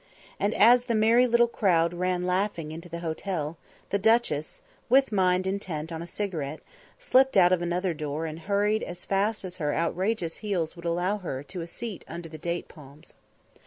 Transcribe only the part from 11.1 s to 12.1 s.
her to a seat